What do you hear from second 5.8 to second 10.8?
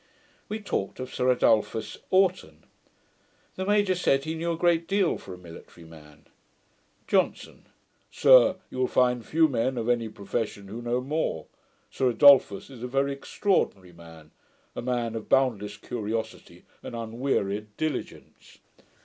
man. JOHNSON. 'Sir, you will find few men, of any profession,